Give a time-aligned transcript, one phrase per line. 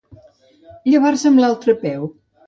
[0.91, 2.09] Llevar-se amb l'altre peu.